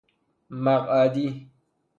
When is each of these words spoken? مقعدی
مقعدی 0.63 1.49